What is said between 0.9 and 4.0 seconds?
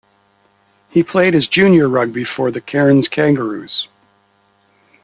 played his junior rugby for the Cairns Kangaroos.